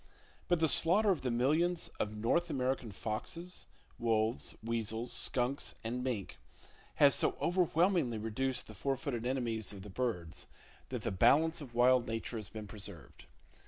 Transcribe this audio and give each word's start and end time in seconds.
But 0.47 0.59
the 0.59 0.67
slaughter 0.67 1.11
of 1.11 1.21
the 1.21 1.29
millions 1.29 1.89
of 1.99 2.15
North 2.17 2.49
American 2.49 2.91
foxes, 2.91 3.67
wolves, 3.99 4.55
weasels, 4.63 5.13
skunks, 5.13 5.75
and 5.83 6.03
mink 6.03 6.39
has 6.95 7.13
so 7.13 7.37
overwhelmingly 7.39 8.17
reduced 8.17 8.65
the 8.65 8.73
four 8.73 8.97
footed 8.97 9.27
enemies 9.27 9.71
of 9.71 9.83
the 9.83 9.91
birds 9.91 10.47
that 10.89 11.03
the 11.03 11.11
balance 11.11 11.61
of 11.61 11.75
wild 11.75 12.07
Nature 12.07 12.37
has 12.39 12.49
been 12.49 12.65
preserved. 12.65 13.27